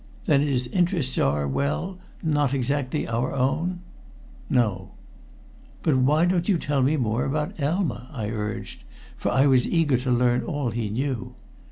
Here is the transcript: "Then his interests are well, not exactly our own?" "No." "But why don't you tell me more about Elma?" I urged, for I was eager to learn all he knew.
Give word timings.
"Then 0.25 0.41
his 0.41 0.65
interests 0.69 1.15
are 1.19 1.47
well, 1.47 1.99
not 2.23 2.55
exactly 2.55 3.07
our 3.07 3.33
own?" 3.35 3.81
"No." 4.49 4.93
"But 5.83 5.95
why 5.95 6.25
don't 6.25 6.49
you 6.49 6.57
tell 6.57 6.81
me 6.81 6.97
more 6.97 7.23
about 7.23 7.59
Elma?" 7.61 8.09
I 8.11 8.31
urged, 8.31 8.83
for 9.15 9.29
I 9.29 9.45
was 9.45 9.67
eager 9.67 9.97
to 9.97 10.09
learn 10.09 10.41
all 10.41 10.71
he 10.71 10.89
knew. 10.89 11.35